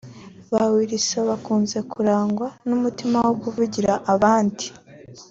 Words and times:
Ba 0.51 0.63
Wilson 0.71 1.23
bakunze 1.29 1.77
kurangwa 1.91 2.47
n’umutima 2.67 3.17
wo 3.27 3.33
kuvugira 3.41 3.91
abandi 4.13 4.65